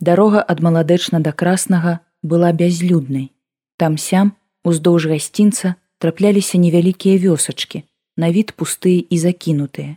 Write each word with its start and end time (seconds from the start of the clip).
Дарога 0.00 0.40
ад 0.40 0.60
маладэчна 0.64 1.20
да 1.20 1.32
краснага 1.32 2.00
была 2.22 2.52
бязлюднай. 2.52 3.32
Там 3.76 3.98
сям, 3.98 4.32
уздоўж 4.64 5.06
гасцінца 5.12 5.74
трапляліся 5.98 6.58
невялікія 6.58 7.20
вёсачкі, 7.20 7.84
на 8.16 8.32
від 8.32 8.52
пустыя 8.52 9.04
і 9.04 9.18
закінутыя. 9.18 9.96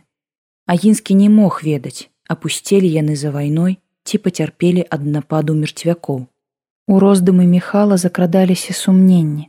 Агінскі 0.66 1.14
не 1.14 1.28
мог 1.28 1.60
ведаць, 1.64 2.08
апусцелі 2.28 2.88
яны 2.88 3.16
за 3.16 3.32
вайной 3.32 3.80
ці 4.04 4.20
пацярпелі 4.20 4.84
ад 4.90 5.04
нападу 5.08 5.56
мерцвякоў. 5.56 6.28
У 6.86 7.00
роздумы 7.00 7.48
міхала 7.48 7.96
закрадаліся 7.96 8.76
сумненні, 8.76 9.48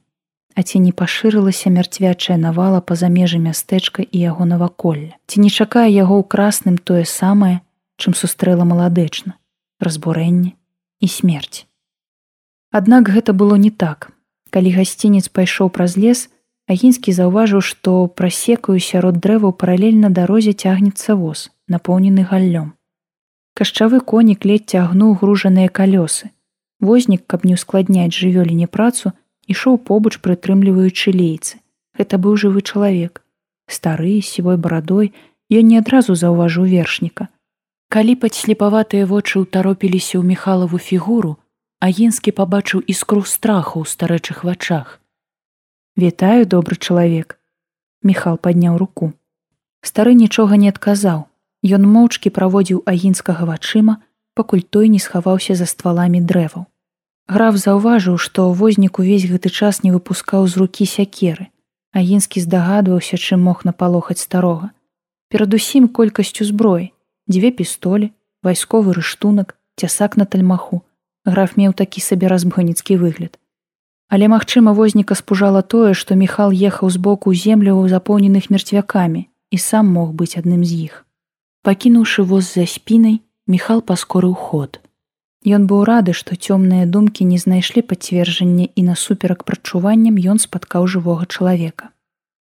а 0.55 0.63
ці 0.63 0.79
не 0.79 0.91
пашырылася 0.91 1.69
мярцвячая 1.69 2.37
навала 2.39 2.79
па-за 2.79 3.11
межы 3.11 3.39
мястэчка 3.43 4.07
і 4.07 4.17
яго 4.19 4.47
наваколля. 4.47 5.19
Ці 5.27 5.43
не 5.43 5.51
чакае 5.51 5.91
яго 5.91 6.19
ў 6.19 6.23
красным 6.31 6.77
тое 6.79 7.03
самае, 7.03 7.59
чым 7.99 8.15
сустрэла 8.15 8.63
маладэчна, 8.63 9.35
разбурэнне 9.79 10.53
і 10.99 11.07
смерць. 11.07 11.65
Аднак 12.71 13.09
гэта 13.09 13.33
было 13.33 13.55
не 13.55 13.71
так. 13.71 14.11
Калі 14.51 14.71
гасцінец 14.71 15.27
пайшоў 15.27 15.69
праз 15.69 15.97
лес, 15.97 16.29
Агінскі 16.65 17.13
заўважыў, 17.13 17.61
што 17.61 18.07
прасекаю 18.19 18.81
сярод 18.81 19.19
дрэваў 19.21 19.53
паралельна 19.53 20.09
дарозе 20.09 20.53
цягнецца 20.53 21.13
воз, 21.13 21.51
напоўнены 21.69 22.25
галлём. 22.25 22.73
Кашчавы 23.53 23.99
конік 24.01 24.47
ледь 24.49 24.65
цягнуў 24.73 25.13
гружаныя 25.21 25.69
калёсы. 25.69 26.33
Вознік, 26.81 27.21
каб 27.29 27.45
не 27.45 27.53
ўскладняць 27.53 28.17
жывёліне 28.17 28.65
працу, 28.65 29.13
ішоў 29.45 29.77
побач 29.77 30.17
прытрымліваючы 30.25 31.13
лейцы. 31.13 31.61
Гэта 31.93 32.17
быў 32.17 32.33
жывы 32.33 32.65
чалавек. 32.65 33.21
Стары 33.69 34.17
сівой 34.25 34.57
барадой 34.57 35.13
ён 35.53 35.69
не 35.69 35.77
адразу 35.77 36.17
заўважыў 36.17 36.65
вершніка. 36.65 37.29
Калі 37.93 38.13
падслепаватыя 38.21 39.05
вочы 39.05 39.45
ўтаропіліся 39.45 40.17
ў 40.19 40.23
міхалаву 40.25 40.77
фігуру, 40.77 41.37
Агінскі 41.85 42.31
пабачыў 42.31 42.81
іскру 42.87 43.21
страху 43.29 43.83
ў 43.83 43.85
старэчых 43.85 44.47
вачах. 44.47 45.01
Вітаю 45.99 46.47
добры 46.49 46.79
чалавек. 46.79 47.37
Міхал 48.01 48.39
падняў 48.41 48.79
руку. 48.79 49.11
Стары 49.85 50.15
нічога 50.15 50.57
не 50.57 50.71
адказаў. 50.73 51.27
Ён 51.61 51.85
моўчкі 51.85 52.31
праводзіў 52.33 52.81
агінскага 52.89 53.45
вачыма, 53.45 54.01
пакуль 54.33 54.63
той 54.63 54.89
не 54.89 55.03
схаваўся 55.03 55.53
за 55.59 55.69
стваламі 55.69 56.23
дрэваў. 56.25 56.65
Граф 57.27 57.59
заўважыў, 57.61 58.17
што 58.17 58.49
вознік 58.49 58.97
увесь 59.03 59.29
гэты 59.29 59.53
час 59.53 59.83
не 59.83 59.91
выпускаў 59.91 60.47
з 60.47 60.57
рукі 60.63 60.89
сякеры. 60.89 61.51
Агінскі 61.91 62.41
здагадваўся, 62.41 63.21
чым 63.21 63.45
мог 63.45 63.61
напалохаць 63.61 64.23
старога. 64.23 64.71
Перадусім 65.29 65.91
колькасцю 65.91 66.49
зброі, 66.49 66.94
дзве 67.27 67.51
пістолі, 67.51 68.11
вайсковы 68.43 68.93
рыштунак, 68.93 69.57
цясак 69.75 70.17
на 70.17 70.25
тальмаху. 70.25 70.81
Граф 71.25 71.57
меў 71.57 71.73
такі 71.73 72.01
сабе 72.01 72.27
разбгоніцкі 72.29 72.97
выгляд. 73.01 73.39
Але 74.07 74.29
магчыма, 74.29 74.73
возніка 74.73 75.15
спужала 75.15 75.61
тое, 75.61 75.93
што 75.93 76.15
Міхал 76.15 76.53
ехаў 76.53 76.89
з 76.89 76.97
боку 76.97 77.33
землю 77.33 77.73
ў 77.81 77.89
запоўненых 77.89 78.53
мерцвякамі 78.53 79.25
і 79.49 79.57
сам 79.57 79.89
мог 79.89 80.13
быць 80.13 80.37
адным 80.37 80.61
з 80.61 80.93
іх. 80.93 81.05
Пакінуўшы 81.65 82.21
воз 82.21 82.53
за 82.53 82.69
спінай, 82.69 83.21
Міхал 83.47 83.81
паскорыў 83.81 84.37
ход. 84.37 84.79
Ён 85.45 85.65
быў 85.69 85.85
рады, 85.89 86.13
што 86.13 86.37
цёмныя 86.37 86.85
думкі 86.85 87.25
не 87.25 87.37
знайшлі 87.41 87.81
пацверджання 87.81 88.69
і 88.73 88.81
насуперак 88.85 89.43
прачуваннем 89.45 90.21
ён 90.21 90.37
спаткаў 90.41 90.85
жывога 90.85 91.25
чалавека. 91.25 91.89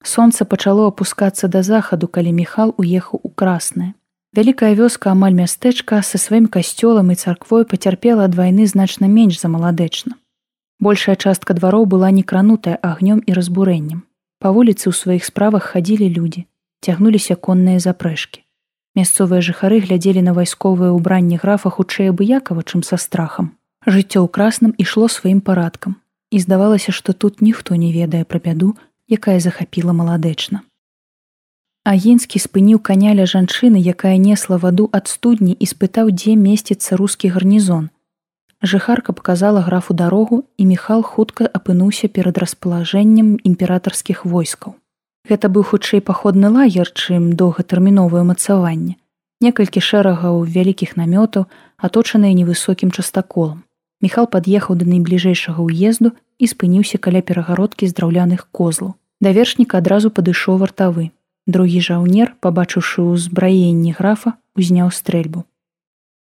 Сонца 0.01 0.45
пачало 0.45 0.89
апускацца 0.89 1.47
да 1.47 1.61
захаду, 1.61 2.09
калі 2.09 2.33
Міхал 2.33 2.73
уехаў 2.77 3.21
у 3.21 3.29
краснае. 3.29 3.93
Вялікая 4.31 4.75
вёска 4.79 5.11
амаль 5.11 5.35
мястэчка 5.35 5.97
са 6.07 6.15
сваім 6.15 6.45
касцёлам 6.47 7.11
і 7.11 7.15
царквой 7.19 7.65
пацярпела 7.67 8.23
ад 8.31 8.35
вайны 8.39 8.63
значна 8.63 9.11
менш 9.11 9.41
за 9.41 9.51
маладэчна. 9.51 10.15
Большая 10.79 11.17
частка 11.19 11.51
двароў 11.51 11.83
была 11.83 12.11
не 12.15 12.23
кранутая 12.23 12.79
агнём 12.79 13.19
і 13.27 13.35
разбурэннем. 13.35 14.07
Па 14.39 14.55
вуліцы 14.55 14.87
ў 14.87 14.95
сваіх 14.95 15.27
справах 15.27 15.67
хадзілі 15.75 16.07
людзі, 16.15 16.47
цягнуліся 16.79 17.35
конныя 17.35 17.83
запрэшкі. 17.83 18.39
Мясцовыя 18.95 19.43
жыхары 19.43 19.83
глядзелі 19.83 20.23
на 20.23 20.31
вайсковыя 20.31 20.95
ўбранні 20.95 21.35
графа 21.35 21.67
хутчэй 21.67 22.15
абыякава, 22.15 22.63
чым 22.63 22.87
са 22.87 22.95
страхам. 22.95 23.51
Жыццё 23.83 24.23
ў 24.23 24.31
красным 24.31 24.71
ішло 24.79 25.11
сваім 25.11 25.43
парадкам. 25.43 25.99
І 26.31 26.39
здавалася, 26.39 26.95
што 26.95 27.11
тут 27.11 27.43
ніхто 27.43 27.75
не 27.75 27.91
ведае 27.91 28.23
пра 28.23 28.39
бяду, 28.39 28.79
якая 29.11 29.43
захапіла 29.43 29.91
маладэчна. 29.91 30.63
Агінскі 31.83 32.37
спыніў 32.37 32.77
каня 32.77 33.13
ля 33.17 33.25
жанчыны, 33.25 33.81
якая 33.81 34.13
несла 34.21 34.57
ваду 34.61 34.85
ад 34.93 35.07
студні 35.09 35.57
і 35.57 35.65
спытаў, 35.65 36.13
дзе 36.13 36.37
месціцца 36.37 36.93
рускі 36.93 37.33
гарнізон. 37.33 37.89
Жыхарка 38.61 39.13
паказала 39.17 39.61
графу 39.65 39.95
дарогу 39.97 40.45
і 40.57 40.65
Міхал 40.69 41.01
хутка 41.01 41.49
апынуўся 41.49 42.07
перад 42.07 42.37
распалажэннем 42.37 43.41
імператарскіх 43.41 44.25
войскаў. 44.25 44.75
Гэта 45.25 45.49
быў 45.49 45.65
хутчэй 45.73 46.05
паходны 46.05 46.53
лагер, 46.53 46.85
чым 46.93 47.33
доўгатэрміновае 47.33 48.21
мацаванне. 48.29 49.01
Некалькі 49.41 49.81
шэрагаў 49.81 50.45
вялікіх 50.45 50.93
намётаў, 51.01 51.47
аточаныя 51.81 52.37
невысокім 52.37 52.93
частаколам. 52.93 53.65
Міхал 54.05 54.29
пад'ехаў 54.29 54.77
да 54.77 54.85
найбліжэйшага 54.85 55.65
ўезду 55.65 56.13
і 56.37 56.45
спыніўся 56.45 57.01
каля 57.01 57.25
перагародкі 57.25 57.89
з 57.89 57.97
драўляных 57.97 58.45
козлаў. 58.53 58.93
Да 59.17 59.33
вершніка 59.33 59.81
адразу 59.81 60.13
падышоў 60.13 60.61
вартавы. 60.61 61.09
Другі 61.47 61.81
жаўнер, 61.81 62.35
пабачыўшы 62.39 63.01
ўзбраенні 63.01 63.95
графа, 63.97 64.37
узняў 64.55 64.91
стрэльбу. 64.91 65.45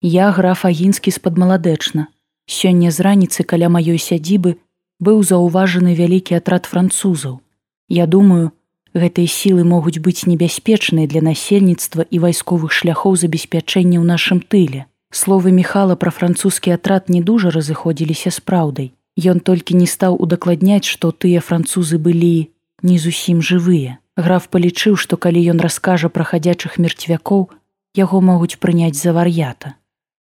Я 0.01 0.33
граф 0.33 0.65
агінскі 0.65 1.11
з-пад 1.11 1.39
маладэчна. 1.39 2.09
Сёння 2.47 2.91
з 2.91 3.01
раніцы 3.01 3.45
каля 3.45 3.69
маёй 3.69 3.99
сядзібы 3.99 4.57
быў 5.01 5.23
заўважаны 5.23 5.95
вялікі 5.95 6.37
атрад 6.41 6.65
французаў. 6.67 7.41
Я 7.89 8.07
думаю, 8.07 8.53
Гэтыя 8.95 9.27
сілы 9.27 9.65
могуць 9.67 9.99
быць 9.99 10.23
небяспечныя 10.31 11.11
для 11.11 11.21
насельніцтва 11.21 12.07
і 12.15 12.19
вайсковых 12.25 12.71
шляхоў 12.71 13.17
забеспячэння 13.19 13.99
ў 13.99 14.07
нашым 14.07 14.39
тыле. 14.39 14.87
Словы 15.11 15.51
Михала 15.51 15.99
пра 15.99 16.15
французскі 16.15 16.71
атрад 16.79 17.11
не 17.11 17.19
дужа 17.19 17.51
разыходзіліся 17.51 18.31
з 18.31 18.39
праўдай. 18.39 18.89
Ён 19.19 19.43
толькі 19.43 19.75
не 19.75 19.91
стаў 19.91 20.15
удакладняць, 20.15 20.87
што 20.87 21.11
тыя 21.11 21.43
французы 21.43 21.99
былі 21.99 22.55
не 22.87 22.99
зусім 23.03 23.43
жывыя. 23.43 23.99
Граф 24.17 24.47
палічыў, 24.47 24.95
што 24.95 25.17
калі 25.19 25.43
ён 25.51 25.59
раскажа 25.59 26.09
пра 26.09 26.23
хадзячых 26.23 26.79
мерцвякоў, 26.79 27.51
яго 27.99 28.21
могуць 28.21 28.59
прыняць 28.63 28.95
за 28.95 29.13
вар'ята. 29.13 29.75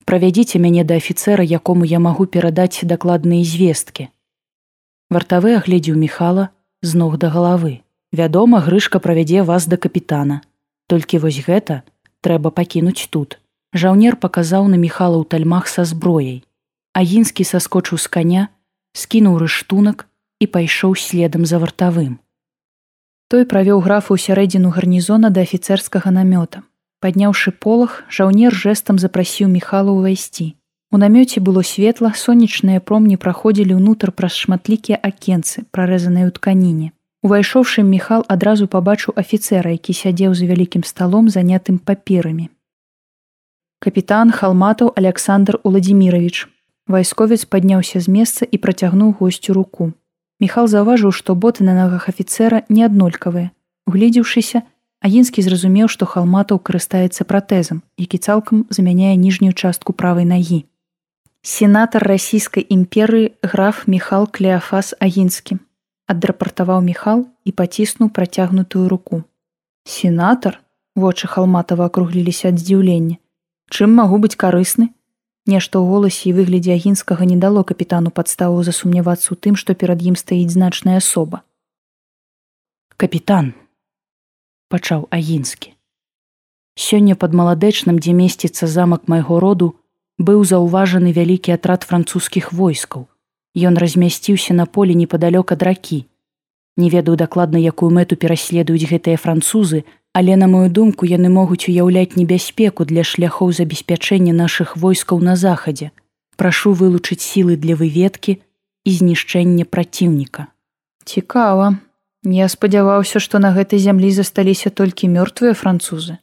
Правядзіце 0.05 0.59
мяне 0.59 0.83
да 0.83 0.99
афіцэра, 0.99 1.45
якому 1.47 1.85
я 1.85 2.03
магу 2.03 2.27
перадаць 2.27 2.83
дакладныя 2.83 3.45
звесткі. 3.45 4.09
Вартавы 5.11 5.55
агледзеў 5.55 5.95
Михала 5.95 6.51
з 6.83 6.95
ног 6.99 7.19
да 7.23 7.31
галавы. 7.31 7.83
Вядома, 8.11 8.61
грышка 8.61 8.99
правядзе 8.99 9.43
вас 9.43 9.69
да 9.69 9.77
капітана. 9.77 10.41
Толькі 10.89 11.23
вось 11.23 11.39
гэта 11.47 11.83
трэба 12.21 12.51
пакінуць 12.51 13.07
тут. 13.15 13.39
Жаўнер 13.75 14.17
паказаў 14.17 14.67
на 14.67 14.81
міхала 14.81 15.21
ў 15.21 15.25
тальмах 15.29 15.69
са 15.69 15.85
зброяй. 15.85 16.43
Агінскі 16.99 17.45
саскочыў 17.45 18.01
з 18.01 18.09
каня, 18.09 18.43
скінуў 18.97 19.39
рыштунак 19.45 20.09
і 20.41 20.47
пайшоў 20.51 20.97
следам 20.97 21.47
за 21.47 21.61
вартавым. 21.63 22.19
Той 23.29 23.45
правёў 23.45 23.85
графу 23.85 24.17
ў 24.17 24.25
сярэдзіну 24.25 24.73
гарнізона 24.73 25.29
да 25.29 25.45
афіцэрскага 25.45 26.09
намёта. 26.09 26.65
Падняўшы 27.05 27.53
полах, 27.53 28.09
жаўнер 28.09 28.57
жэсам 28.57 28.97
запрасіў 28.97 29.53
міхалу 29.53 29.93
ўвайсці. 30.01 30.57
У 30.91 30.97
намёце 30.97 31.45
было 31.45 31.61
светла, 31.61 32.17
сонечныя 32.17 32.81
промні 32.81 33.21
праходзілі 33.21 33.77
ўнутр 33.77 34.17
праз 34.17 34.33
шматлікія 34.33 34.97
акенцы, 34.97 35.69
прарэзаныя 35.77 36.25
ў 36.25 36.33
тканіне. 36.41 36.89
Увайшоўшы 37.21 37.85
Міхал 37.85 38.25
адразу 38.33 38.65
пабачыў 38.65 39.13
афіцэра, 39.21 39.77
які 39.77 39.93
сядзеў 39.93 40.33
за 40.33 40.49
вялікім 40.49 40.89
сталом 40.89 41.29
занятым 41.29 41.77
паперамі. 41.77 42.49
Капітан 43.85 44.33
Халматаў 44.33 44.97
Александр 44.97 45.61
Уладзімірович. 45.69 46.49
Вайсковец 46.89 47.45
падняўся 47.45 48.01
з 48.01 48.09
месца 48.09 48.49
і 48.49 48.57
працягнуў 48.57 49.21
госцю 49.21 49.53
руку. 49.53 49.93
Міхал 50.41 50.67
заўважыў, 50.71 51.13
што 51.13 51.35
боты 51.35 51.65
на 51.65 51.75
нагах 51.75 52.09
афіцэра 52.09 52.63
не 52.69 52.85
аднолькавыя. 52.87 53.51
Угледзеўшыся, 53.87 54.63
Агінскі 54.99 55.43
зразумеў, 55.47 55.87
што 55.87 56.11
халматаў 56.11 56.59
карыстаецца 56.59 57.23
пратэзам, 57.23 57.83
які 57.99 58.19
цалкам 58.19 58.67
замяняе 58.71 59.15
ніжнюю 59.15 59.55
частку 59.55 59.95
правай 59.95 60.27
нагі. 60.27 60.67
Сенатар 61.47 62.03
расійскай 62.03 62.67
імперыі 62.67 63.31
граф 63.43 63.87
Михал 63.87 64.27
Клеафас 64.27 64.95
Агінскі 64.99 65.63
адрапартаваў 66.09 66.81
міхал 66.83 67.27
і 67.45 67.53
паціснуў 67.53 68.11
працягнутую 68.17 68.89
руку. 68.89 69.23
Сенатар 69.85 70.59
вочы 70.97 71.29
халматава 71.29 71.87
акругліліся 71.93 72.49
ад 72.51 72.59
здзіўлення. 72.59 73.21
Чым 73.69 73.93
магу 74.01 74.19
быць 74.25 74.37
карысны? 74.41 74.89
Нешта 75.49 75.81
ў 75.81 75.89
голасе 75.89 76.29
і 76.29 76.37
выглядзе 76.37 76.77
агінскага 76.77 77.25
не 77.25 77.41
дало 77.41 77.65
капітану 77.65 78.13
падставу 78.13 78.61
засумнявацца 78.69 79.33
ў 79.33 79.37
тым, 79.41 79.55
што 79.57 79.73
перад 79.73 80.05
ім 80.05 80.13
стаіць 80.21 80.53
значная 80.53 81.01
асоба. 81.01 81.41
Капітан 83.01 83.57
пачаў 84.69 85.09
агінскі. 85.09 85.73
Сёння 86.77 87.17
пад 87.17 87.33
маладэчным, 87.33 87.97
дзе 87.97 88.13
месціцца 88.13 88.69
замак 88.69 89.09
майго 89.09 89.41
роду, 89.41 89.73
быў 90.21 90.45
заўважаны 90.45 91.17
вялікі 91.17 91.57
атрад 91.57 91.89
французскіх 91.89 92.53
войскаў. 92.53 93.09
Ён 93.57 93.81
размясціўся 93.81 94.53
на 94.53 94.69
полі 94.69 94.93
непадалёк 95.01 95.57
ад 95.57 95.65
ракі. 95.65 96.05
Не 96.79 96.89
ведаю 96.91 97.17
дакладна, 97.19 97.59
якую 97.59 97.91
мэту 97.91 98.15
пераследуюць 98.15 98.87
гэтыя 98.87 99.19
французы, 99.19 99.83
але 100.15 100.37
на 100.39 100.47
мою 100.47 100.71
думку 100.71 101.07
яны 101.11 101.29
могуць 101.29 101.67
уяўляць 101.67 102.15
небяспеку 102.15 102.87
для 102.87 103.03
шляхоў 103.03 103.51
забеспячэння 103.53 104.33
нашых 104.33 104.77
войскаў 104.77 105.19
на 105.19 105.35
захадзе. 105.35 105.91
Прашу 106.39 106.73
вылучыць 106.79 107.19
сілы 107.19 107.59
для 107.59 107.75
выведкі 107.75 108.39
і 108.87 108.91
знішчэння 108.95 109.67
праціўніка. 109.67 110.47
Цікава. 111.05 111.83
Я 112.23 112.47
спадзяваўся, 112.49 113.19
што 113.19 113.39
на 113.43 113.51
гэтай 113.55 113.83
зямлі 113.83 114.11
засталіся 114.15 114.71
толькі 114.71 115.11
мёртвыя 115.11 115.59
французы, 115.59 116.19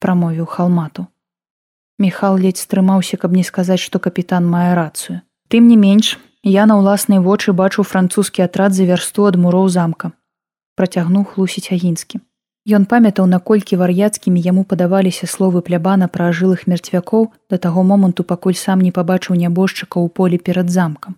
прамовіў 0.00 0.48
халмату. 0.48 1.06
Міхал 1.98 2.38
ледзь 2.38 2.64
стрымаўся, 2.64 3.16
каб 3.16 3.32
не 3.32 3.44
сказаць, 3.44 3.80
што 3.80 3.98
капітан 3.98 4.48
мае 4.48 4.72
рацыю. 4.78 5.20
Тым 5.48 5.68
не 5.68 5.76
менш, 5.76 6.16
я 6.42 6.66
на 6.66 6.78
ўласнай 6.78 7.18
вочы 7.18 7.52
бачу 7.52 7.82
французскі 7.82 8.42
атрад 8.46 8.72
за 8.74 8.84
вярсту 8.84 9.26
ад 9.26 9.36
муроў 9.36 9.68
замка. 9.68 10.12
Працягнуў 10.76 11.24
хлусіць 11.34 11.72
агінскі. 11.74 12.20
Ён 12.68 12.84
памятаў, 12.84 13.26
наколькі 13.26 13.78
вар'яцкімі 13.80 14.40
яму 14.44 14.62
падаваліся 14.62 15.26
словы 15.26 15.62
плябана 15.64 16.08
пра 16.08 16.28
ажылых 16.32 16.66
мерцвякоў 16.68 17.32
да 17.50 17.56
таго 17.56 17.82
моманту, 17.82 18.24
пакуль 18.24 18.54
сам 18.54 18.84
не 18.84 18.92
пабачыў 18.92 19.40
нябожчыка 19.40 19.96
ў 19.96 20.12
полі 20.12 20.38
перад 20.38 20.68
замкам. 20.68 21.16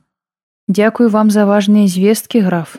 Дзякую 0.69 1.11
вам 1.11 1.31
за 1.35 1.47
важныя 1.51 1.91
звесткі, 1.91 2.47
граф. 2.47 2.79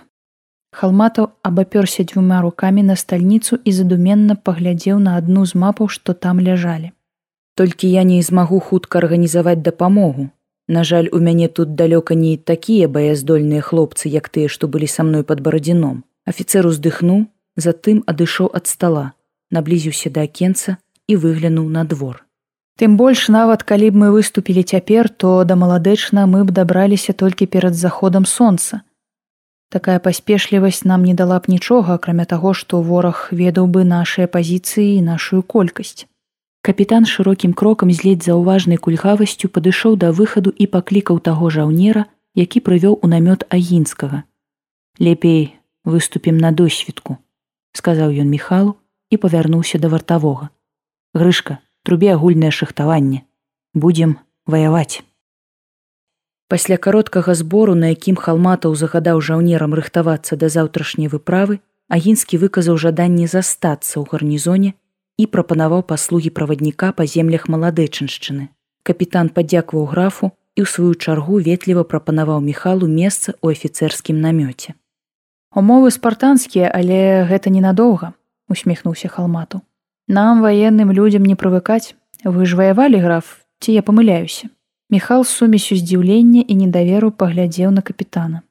Халматаў 0.71 1.35
абапёрся 1.43 2.07
дзвюма 2.07 2.39
рукамі 2.41 2.83
на 2.87 2.95
стальніцу 2.95 3.59
і 3.59 3.71
задуменна 3.75 4.39
паглядзеў 4.39 5.03
на 5.03 5.17
адну 5.19 5.43
з 5.45 5.59
мапаў, 5.59 5.91
што 5.91 6.13
там 6.13 6.39
ляжалі. 6.39 6.95
Толькі 7.59 7.91
я 7.91 8.03
не 8.07 8.21
змагу 8.23 8.59
хутка 8.59 9.03
арганізаваць 9.03 9.59
дапамогу. 9.59 10.29
На 10.71 10.85
жаль, 10.85 11.09
у 11.11 11.19
мяне 11.19 11.49
тут 11.49 11.75
далёка 11.75 12.15
не 12.15 12.37
такія 12.37 12.87
баяздольныя 12.87 13.59
хлопцы, 13.59 14.07
як 14.07 14.29
тыя, 14.31 14.47
што 14.47 14.69
былі 14.71 14.87
са 14.87 15.03
мной 15.03 15.23
пад 15.27 15.41
барадзіном. 15.43 16.05
Афіцер 16.23 16.63
уздыхнуў, 16.69 17.25
затым 17.59 17.97
адышоў 18.07 18.47
ад 18.55 18.71
стала, 18.71 19.11
наблізіўся 19.51 20.11
да 20.15 20.23
акенца 20.23 20.77
і 21.11 21.17
выглянуў 21.19 21.67
на 21.67 21.83
двор. 21.83 22.23
Тым 22.79 22.95
больш 22.95 23.27
нават 23.27 23.67
калі 23.67 23.91
б 23.91 23.99
мы 24.03 24.07
выступілі 24.15 24.63
цяпер, 24.63 25.09
то 25.11 25.43
да 25.43 25.59
маладэчна 25.59 26.23
мы 26.23 26.45
б 26.47 26.55
дабраліся 26.55 27.11
толькі 27.11 27.51
перад 27.51 27.75
заходам 27.75 28.23
сонца. 28.23 28.79
Такая 29.67 29.99
паспешлівасць 29.99 30.85
нам 30.87 31.03
не 31.03 31.13
дала 31.13 31.43
б 31.43 31.51
нічога, 31.51 31.99
акрамя 31.99 32.23
таго, 32.23 32.55
што 32.55 32.79
вораг 32.79 33.27
ведаў 33.31 33.67
бы 33.67 33.83
нашыя 33.83 34.31
пазіцыі 34.31 34.95
і 34.95 35.03
нашу 35.03 35.43
колькасць. 35.43 36.07
Капітан 36.61 37.09
шырокім 37.09 37.53
крокам 37.57 37.89
з 37.89 38.05
ледзь 38.05 38.29
заўважнай 38.29 38.77
кульгавасцю 38.77 39.49
падышоў 39.49 39.95
да 39.97 40.11
выхаду 40.13 40.53
і 40.53 40.69
паклікаў 40.69 41.17
таго 41.17 41.49
жаўнера, 41.49 42.05
які 42.37 42.61
прывёў 42.61 43.01
у 43.01 43.07
намёт 43.09 43.49
агінскага. 43.49 44.29
Лепей 45.01 45.57
выступім 45.89 46.37
на 46.37 46.51
досведку, 46.53 47.17
сказаў 47.73 48.13
ён 48.13 48.29
міхалу 48.29 48.77
і 49.09 49.17
павярнуўся 49.17 49.81
да 49.81 49.89
вартавога. 49.89 50.53
Грышка, 51.17 51.57
трубе 51.81 52.13
агульнае 52.13 52.53
шахтаванне, 52.53 53.25
будзем 53.73 54.21
ваяваць. 54.45 55.01
Пасля 56.45 56.77
кароткага 56.77 57.33
збору, 57.33 57.73
на 57.73 57.89
якім 57.89 58.21
халматаў 58.21 58.77
загадаў 58.77 59.17
жаўнерам 59.17 59.73
рыхтавацца 59.73 60.37
да 60.37 60.45
заўтрашняй 60.45 61.09
выправы, 61.09 61.57
агінскі 61.89 62.37
выказаў 62.37 62.77
жаданне 62.77 63.25
застацца 63.25 63.97
ў 63.97 64.05
гарнізоне 64.05 64.77
і 65.21 65.29
прапанаваў 65.29 65.85
паслугі 65.85 66.33
правадніка 66.37 66.91
па 66.97 67.05
землях 67.05 67.47
маладэчыншчыны. 67.53 68.49
Капітан 68.81 69.29
падзякваў 69.29 69.85
графу 69.93 70.31
і 70.57 70.63
ў 70.63 70.67
сваю 70.67 70.93
чаргу 70.97 71.37
ветліва 71.45 71.83
прапанаваў 71.85 72.41
міхалу 72.41 72.89
месца 72.89 73.37
ў 73.37 73.53
афіцэрскім 73.53 74.17
намёце. 74.17 74.73
Умовы 75.53 75.91
спартанскія, 75.91 76.71
але 76.73 77.27
гэта 77.29 77.51
ненадоўга, 77.53 78.13
усміхнуўся 78.49 79.11
халмату. 79.11 79.61
Нам 80.07 80.41
ваенным 80.41 80.91
людзям 80.91 81.27
не 81.27 81.35
прывыкаць, 81.35 81.93
вы 82.23 82.45
ж 82.45 82.55
ваявалі 82.55 83.03
граф, 83.03 83.43
ці 83.59 83.75
я 83.77 83.83
памыляюся. 83.83 84.49
Міхал 84.89 85.23
сумесю 85.23 85.75
здзіўлення 85.75 86.43
і 86.47 86.53
недаверу 86.55 87.11
паглядзеў 87.11 87.71
на 87.71 87.81
капітана. 87.81 88.41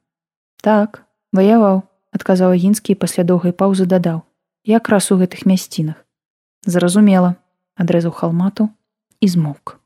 Так, 0.63 1.03
ваяваў, 1.33 1.83
адказаў 2.13 2.55
агінскі 2.57 2.95
пасля 2.95 3.25
доўгай 3.25 3.53
паўзы 3.53 3.85
дадаў, 3.85 4.23
як 4.65 4.89
раз 4.89 5.11
у 5.13 5.19
гэтых 5.21 5.45
мясцінах. 5.45 6.01
Зразумела, 6.67 7.37
адрэзаў 7.77 8.13
халмату 8.13 8.69
і 9.21 9.29
змок. 9.29 9.80